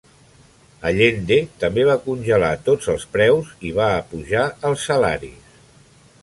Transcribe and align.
Allende 0.91 1.35
també 1.63 1.83
va 1.89 1.97
congelar 2.05 2.49
tots 2.71 2.89
els 2.95 3.05
preus 3.19 3.53
i 3.71 3.75
va 3.81 3.91
apujar 3.99 4.47
els 4.71 4.89
salaris. 4.91 5.55